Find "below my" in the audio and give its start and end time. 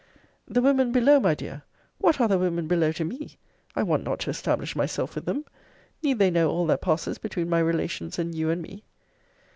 0.91-1.35